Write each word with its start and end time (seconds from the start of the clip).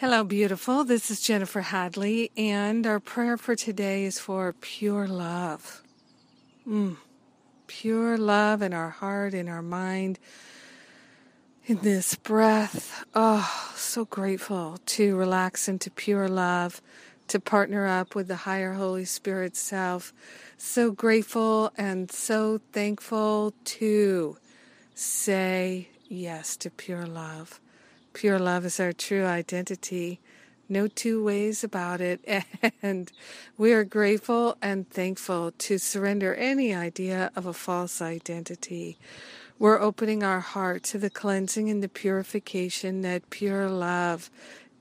Hello, 0.00 0.24
beautiful. 0.24 0.82
This 0.82 1.10
is 1.10 1.20
Jennifer 1.20 1.60
Hadley, 1.60 2.30
and 2.34 2.86
our 2.86 3.00
prayer 3.00 3.36
for 3.36 3.54
today 3.54 4.04
is 4.04 4.18
for 4.18 4.54
pure 4.54 5.06
love. 5.06 5.82
Mm. 6.66 6.96
Pure 7.66 8.16
love 8.16 8.62
in 8.62 8.72
our 8.72 8.88
heart, 8.88 9.34
in 9.34 9.46
our 9.46 9.60
mind, 9.60 10.18
in 11.66 11.80
this 11.80 12.14
breath. 12.14 13.04
Oh, 13.14 13.70
so 13.76 14.06
grateful 14.06 14.78
to 14.86 15.16
relax 15.16 15.68
into 15.68 15.90
pure 15.90 16.28
love, 16.28 16.80
to 17.28 17.38
partner 17.38 17.86
up 17.86 18.14
with 18.14 18.26
the 18.26 18.36
higher 18.48 18.72
Holy 18.72 19.04
Spirit 19.04 19.54
self. 19.54 20.14
So 20.56 20.92
grateful 20.92 21.74
and 21.76 22.10
so 22.10 22.62
thankful 22.72 23.52
to 23.64 24.38
say 24.94 25.88
yes 26.08 26.56
to 26.56 26.70
pure 26.70 27.04
love. 27.04 27.60
Pure 28.12 28.40
love 28.40 28.66
is 28.66 28.80
our 28.80 28.92
true 28.92 29.24
identity. 29.24 30.20
No 30.68 30.86
two 30.86 31.22
ways 31.22 31.64
about 31.64 32.00
it. 32.00 32.20
And 32.82 33.10
we 33.58 33.72
are 33.72 33.84
grateful 33.84 34.56
and 34.62 34.88
thankful 34.88 35.52
to 35.52 35.78
surrender 35.78 36.34
any 36.34 36.74
idea 36.74 37.30
of 37.36 37.46
a 37.46 37.52
false 37.52 38.00
identity. 38.00 38.98
We're 39.58 39.80
opening 39.80 40.22
our 40.22 40.40
heart 40.40 40.82
to 40.84 40.98
the 40.98 41.10
cleansing 41.10 41.68
and 41.68 41.82
the 41.82 41.88
purification 41.88 43.02
that 43.02 43.28
pure 43.30 43.68
love 43.68 44.30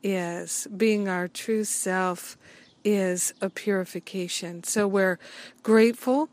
is. 0.01 0.67
Being 0.75 1.09
our 1.09 1.27
true 1.27 1.65
self 1.65 2.37
is 2.83 3.33
a 3.41 3.49
purification. 3.49 4.63
So 4.63 4.87
we're 4.87 5.19
grateful 5.63 6.29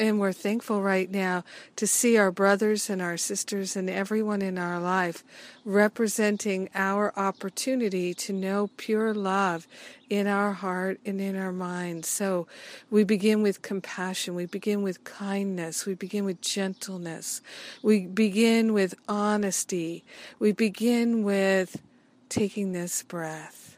and 0.00 0.18
we're 0.18 0.32
thankful 0.32 0.82
right 0.82 1.10
now 1.10 1.44
to 1.76 1.86
see 1.86 2.16
our 2.16 2.30
brothers 2.30 2.90
and 2.90 3.00
our 3.00 3.16
sisters 3.16 3.76
and 3.76 3.88
everyone 3.88 4.42
in 4.42 4.58
our 4.58 4.80
life 4.80 5.22
representing 5.64 6.68
our 6.74 7.12
opportunity 7.16 8.12
to 8.12 8.32
know 8.32 8.70
pure 8.76 9.14
love 9.14 9.66
in 10.10 10.26
our 10.26 10.52
heart 10.52 10.98
and 11.06 11.20
in 11.20 11.36
our 11.36 11.52
mind. 11.52 12.04
So 12.04 12.46
we 12.90 13.04
begin 13.04 13.42
with 13.42 13.62
compassion, 13.62 14.34
we 14.34 14.46
begin 14.46 14.82
with 14.82 15.04
kindness, 15.04 15.86
we 15.86 15.94
begin 15.94 16.24
with 16.24 16.40
gentleness, 16.40 17.40
we 17.82 18.06
begin 18.06 18.72
with 18.72 18.94
honesty, 19.08 20.04
we 20.38 20.52
begin 20.52 21.22
with 21.22 21.80
taking 22.28 22.72
this 22.72 23.02
breath. 23.02 23.73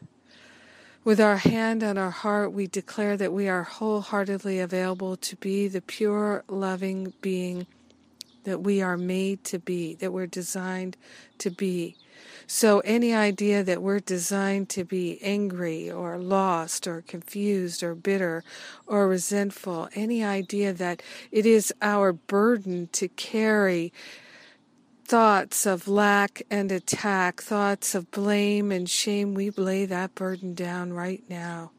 With 1.07 1.21
our 1.21 1.37
hand 1.37 1.85
on 1.85 1.97
our 1.97 2.11
heart, 2.11 2.51
we 2.51 2.67
declare 2.67 3.15
that 3.15 3.31
we 3.31 3.47
are 3.47 3.63
wholeheartedly 3.63 4.59
available 4.59 5.15
to 5.15 5.37
be 5.37 5.69
the 5.69 5.79
pure, 5.79 6.43
loving 6.49 7.13
being 7.21 7.65
that 8.43 8.59
we 8.59 8.81
are 8.81 8.97
made 8.97 9.45
to 9.45 9.57
be, 9.57 9.93
that 9.95 10.11
we're 10.11 10.27
designed 10.27 10.97
to 11.37 11.49
be. 11.49 11.95
So, 12.45 12.81
any 12.81 13.15
idea 13.15 13.63
that 13.63 13.81
we're 13.81 14.01
designed 14.01 14.67
to 14.71 14.83
be 14.83 15.17
angry 15.23 15.89
or 15.89 16.17
lost 16.17 16.87
or 16.87 17.03
confused 17.07 17.83
or 17.83 17.95
bitter 17.95 18.43
or 18.85 19.07
resentful, 19.07 19.87
any 19.95 20.25
idea 20.25 20.73
that 20.73 21.01
it 21.31 21.45
is 21.45 21.73
our 21.81 22.11
burden 22.11 22.89
to 22.91 23.07
carry 23.07 23.93
thoughts 25.07 25.65
of 25.65 25.87
lack 25.87 26.41
and 26.51 26.69
attack, 26.69 27.41
thoughts 27.41 27.95
of 27.95 28.11
blame 28.11 28.73
and 28.73 28.89
shame, 28.89 29.33
we 29.33 29.49
lay 29.51 29.85
that 29.85 30.13
burden 30.15 30.53
down 30.53 30.91
right 30.91 31.23
now. 31.29 31.71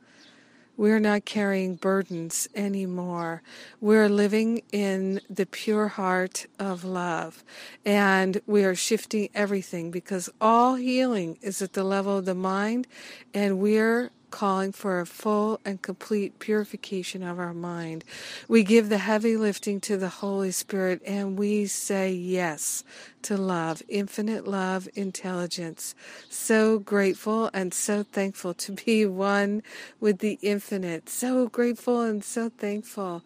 We're 0.78 1.00
not 1.00 1.26
carrying 1.26 1.74
burdens 1.74 2.48
anymore. 2.54 3.42
We're 3.82 4.08
living 4.08 4.62
in 4.72 5.20
the 5.28 5.44
pure 5.44 5.88
heart 5.88 6.46
of 6.58 6.84
love. 6.84 7.44
And 7.84 8.40
we 8.46 8.64
are 8.64 8.74
shifting 8.74 9.28
everything 9.34 9.90
because 9.90 10.30
all 10.40 10.76
healing 10.76 11.36
is 11.42 11.60
at 11.60 11.74
the 11.74 11.84
level 11.84 12.16
of 12.16 12.24
the 12.24 12.34
mind, 12.34 12.86
and 13.34 13.58
we're 13.58 14.10
calling 14.30 14.72
for 14.72 15.00
a 15.00 15.06
full 15.06 15.60
and 15.64 15.82
complete 15.82 16.38
purification 16.38 17.22
of 17.22 17.38
our 17.38 17.54
mind. 17.54 18.04
We 18.48 18.62
give 18.64 18.88
the 18.88 18.98
heavy 18.98 19.36
lifting 19.36 19.80
to 19.82 19.96
the 19.96 20.08
Holy 20.08 20.50
Spirit 20.52 21.02
and 21.06 21.38
we 21.38 21.66
say 21.66 22.12
yes 22.12 22.84
to 23.22 23.36
love, 23.36 23.82
infinite 23.88 24.46
love, 24.46 24.88
intelligence. 24.94 25.94
So 26.28 26.78
grateful 26.78 27.50
and 27.54 27.74
so 27.74 28.02
thankful 28.02 28.54
to 28.54 28.72
be 28.72 29.06
one 29.08 29.62
with 30.00 30.18
the 30.18 30.38
infinite. 30.42 31.08
So 31.08 31.48
grateful 31.48 32.02
and 32.02 32.24
so 32.24 32.50
thankful 32.50 33.22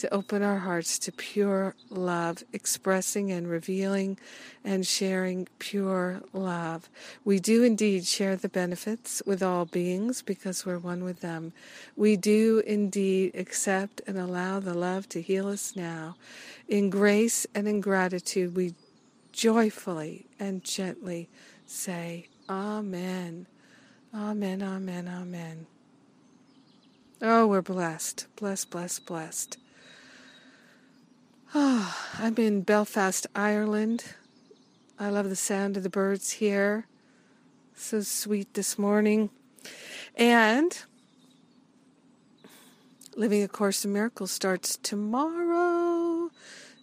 to 0.00 0.14
open 0.14 0.42
our 0.42 0.60
hearts 0.60 0.98
to 0.98 1.12
pure 1.12 1.74
love, 1.90 2.42
expressing 2.54 3.30
and 3.30 3.46
revealing 3.46 4.16
and 4.64 4.86
sharing 4.86 5.46
pure 5.58 6.22
love. 6.32 6.88
We 7.22 7.38
do 7.38 7.62
indeed 7.62 8.06
share 8.06 8.34
the 8.34 8.48
benefits 8.48 9.22
with 9.26 9.42
all 9.42 9.66
beings 9.66 10.22
because 10.22 10.64
we're 10.64 10.78
one 10.78 11.04
with 11.04 11.20
them. 11.20 11.52
We 11.96 12.16
do 12.16 12.62
indeed 12.66 13.34
accept 13.34 14.00
and 14.06 14.16
allow 14.16 14.58
the 14.58 14.72
love 14.72 15.06
to 15.10 15.20
heal 15.20 15.48
us 15.48 15.76
now. 15.76 16.16
In 16.66 16.88
grace 16.88 17.46
and 17.54 17.68
in 17.68 17.82
gratitude, 17.82 18.56
we 18.56 18.74
joyfully 19.32 20.24
and 20.38 20.64
gently 20.64 21.28
say, 21.66 22.26
Amen. 22.48 23.46
Amen, 24.14 24.62
amen, 24.62 25.08
amen. 25.08 25.66
Oh, 27.20 27.46
we're 27.46 27.60
blessed, 27.60 28.28
blessed, 28.36 28.70
blessed, 28.70 29.04
blessed. 29.04 29.58
Oh, 31.52 31.96
I'm 32.20 32.36
in 32.36 32.62
Belfast, 32.62 33.26
Ireland. 33.34 34.04
I 35.00 35.08
love 35.08 35.28
the 35.28 35.34
sound 35.34 35.76
of 35.76 35.82
the 35.82 35.90
birds 35.90 36.30
here. 36.30 36.86
So 37.74 38.02
sweet 38.02 38.54
this 38.54 38.78
morning. 38.78 39.30
And 40.14 40.80
Living 43.16 43.42
a 43.42 43.48
Course 43.48 43.84
in 43.84 43.92
Miracles 43.92 44.30
starts 44.30 44.76
tomorrow. 44.76 46.30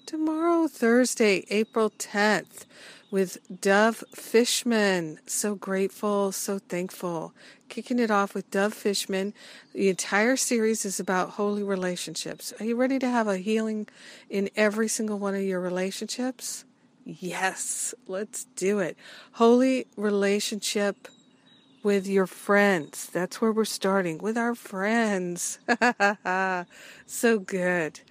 Tomorrow, 0.06 0.68
Thursday, 0.68 1.46
April 1.50 1.90
10th 1.90 2.66
with 3.10 3.38
Dove 3.62 4.04
Fishman. 4.14 5.20
So 5.26 5.56
grateful, 5.56 6.32
so 6.32 6.60
thankful. 6.60 7.34
Kicking 7.70 8.00
it 8.00 8.12
off 8.12 8.34
with 8.34 8.50
Dove 8.52 8.74
Fishman. 8.74 9.34
The 9.74 9.90
entire 9.90 10.36
series 10.36 10.86
is 10.86 11.00
about 11.00 11.32
holy 11.32 11.64
relationships. 11.64 12.54
Are 12.60 12.66
you 12.66 12.76
ready 12.76 13.00
to 13.00 13.10
have 13.10 13.28
a 13.28 13.38
healing 13.38 13.88
in 14.30 14.50
every 14.56 14.88
single 14.88 15.20
one 15.20 15.36
of 15.36 15.42
your 15.42 15.60
relationships? 15.60 16.66
Yes, 17.06 17.94
let's 18.08 18.44
do 18.56 18.80
it. 18.80 18.98
Holy 19.34 19.88
relationship 19.96 21.08
with 21.82 22.06
your 22.06 22.28
friends. 22.28 23.06
That's 23.08 23.40
where 23.40 23.52
we're 23.54 23.64
starting 23.64 24.18
with 24.18 24.38
our 24.38 24.56
friends. 24.56 25.60
so 27.06 27.40
good. 27.40 28.02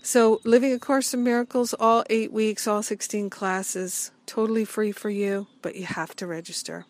So, 0.00 0.40
Living 0.44 0.72
a 0.72 0.78
Course 0.78 1.14
in 1.14 1.22
Miracles, 1.22 1.74
all 1.74 2.04
eight 2.10 2.32
weeks, 2.32 2.66
all 2.66 2.82
16 2.82 3.30
classes, 3.30 4.10
totally 4.26 4.64
free 4.64 4.92
for 4.92 5.10
you, 5.10 5.46
but 5.62 5.76
you 5.76 5.86
have 5.86 6.14
to 6.16 6.26
register. 6.26 6.86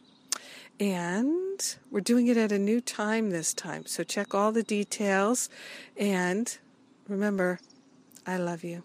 And 0.80 1.76
we're 1.90 2.00
doing 2.00 2.26
it 2.26 2.36
at 2.36 2.52
a 2.52 2.58
new 2.58 2.80
time 2.80 3.30
this 3.30 3.54
time. 3.54 3.86
So, 3.86 4.02
check 4.02 4.34
all 4.34 4.50
the 4.50 4.62
details. 4.62 5.48
And 5.96 6.56
remember, 7.08 7.60
I 8.26 8.38
love 8.38 8.64
you. 8.64 8.82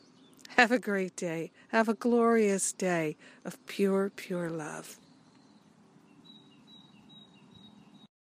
Have 0.49 0.71
a 0.71 0.79
great 0.79 1.15
day. 1.15 1.51
Have 1.69 1.89
a 1.89 1.93
glorious 1.93 2.73
day 2.73 3.17
of 3.45 3.65
pure, 3.65 4.11
pure 4.15 4.49
love. 4.49 4.97